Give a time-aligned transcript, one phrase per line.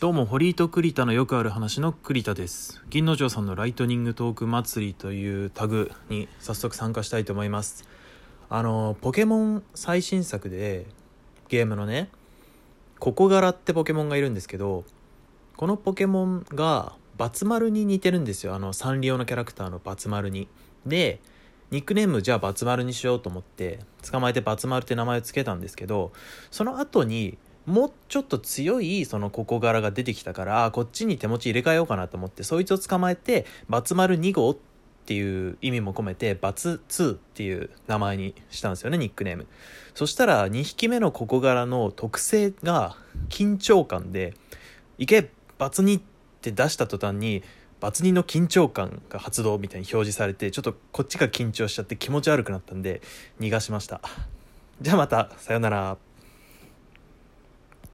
[0.00, 2.80] どうも、堀井と栗田のよくある話の栗田です。
[2.88, 7.82] 銀之丞さんのライトニングトーク祭りというタグに早速参加したいと思います。
[8.48, 10.86] あの、ポケモン最新作で、
[11.48, 12.10] ゲームのね、
[13.00, 14.84] ココガラってポケモンがいるんですけど、
[15.56, 18.54] このポケモンがバツ丸に似てるんですよ。
[18.54, 20.46] あの、サンリオのキャラクターのバツ丸に。
[20.86, 21.18] で、
[21.72, 26.12] ニックネームじゃあバツ丸にしようと思って、捕まえてバツ丸って名前を付けたんですけど、
[26.52, 27.36] その後に、
[27.68, 34.56] もうちょっと強いそのココ柄が出てきたからこっちに手持ち入れ替えようかなと思ってそいつを捕まえてバツ丸2号っ
[35.04, 39.46] ていう意味も込めてバツ2っていう名前にしたんですよねニックネーム。
[39.94, 42.96] そしたら2匹目のココ柄の特性が
[43.28, 44.34] 緊張感で
[44.96, 46.02] 「いけバツ2」っ
[46.40, 47.42] て出した途端に
[47.80, 53.02] バツ2の緊張感が発動みたいに表示されてちょっとこっちが緊張しちゃって気持ち悪くなったんで
[53.40, 54.00] 逃がしました。
[54.80, 56.07] じゃあまたさよなら。